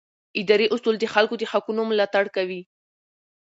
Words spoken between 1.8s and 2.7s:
ملاتړ کوي.